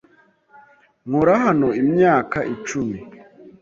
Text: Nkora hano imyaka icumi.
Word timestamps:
Nkora 1.07 1.33
hano 1.45 1.67
imyaka 1.81 2.37
icumi. 2.53 2.99